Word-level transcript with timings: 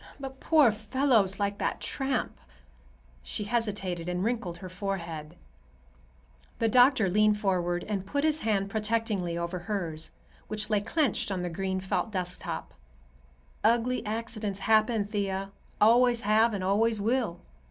"But 0.19 0.39
poor 0.39 0.71
fellows 0.71 1.39
like 1.39 1.59
that 1.59 1.79
tramp—" 1.79 2.39
she 3.21 3.43
hesitated 3.43 4.09
and 4.09 4.23
wrinkled 4.23 4.57
her 4.57 4.67
forehead. 4.67 5.35
The 6.57 6.67
doctor 6.67 7.07
leaned 7.07 7.37
forward 7.39 7.83
and 7.87 8.03
put 8.03 8.23
his 8.23 8.39
hand 8.39 8.67
protectingly 8.71 9.37
over 9.37 9.59
hers, 9.59 10.09
which 10.47 10.71
lay 10.71 10.81
clenched 10.81 11.29
on 11.31 11.43
the 11.43 11.51
green 11.51 11.79
felt 11.79 12.11
desktop. 12.11 12.73
"Ugly 13.63 14.03
accidents 14.03 14.61
happen, 14.61 15.05
Thea; 15.05 15.51
always 15.79 16.21
have 16.21 16.55
and 16.55 16.63
always 16.63 16.99
will. 16.99 17.39